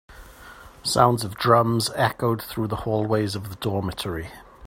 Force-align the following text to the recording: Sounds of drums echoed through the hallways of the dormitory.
Sounds 0.81 1.23
of 1.23 1.35
drums 1.35 1.91
echoed 1.93 2.41
through 2.41 2.65
the 2.67 2.75
hallways 2.75 3.35
of 3.35 3.49
the 3.51 3.55
dormitory. 3.57 4.31